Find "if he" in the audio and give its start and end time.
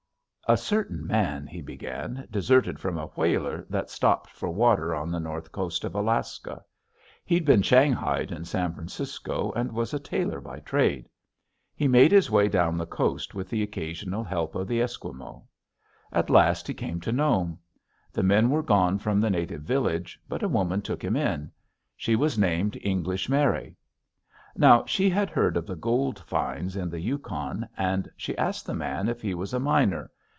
29.07-29.33